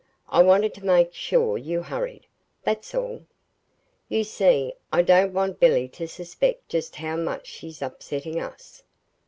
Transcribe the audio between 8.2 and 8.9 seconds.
us.